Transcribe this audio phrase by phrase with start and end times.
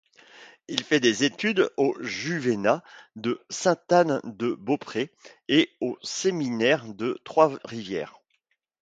[0.67, 2.83] Il fait des études au Juvénat
[3.15, 5.11] de Sainte-Anne-de-Beaupré
[5.47, 8.19] et au Séminaire de Trois-Rivières.